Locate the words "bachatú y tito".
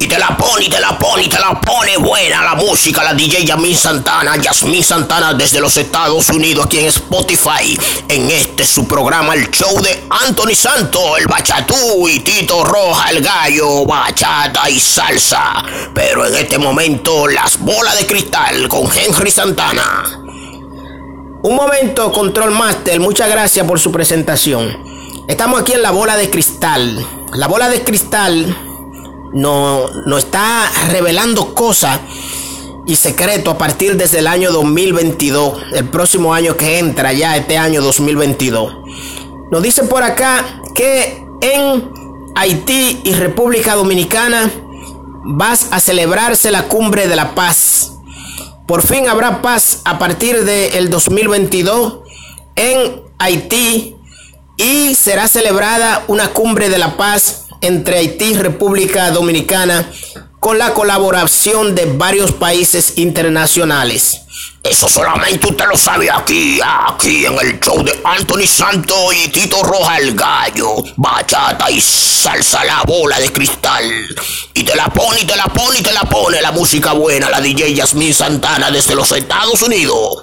11.26-12.62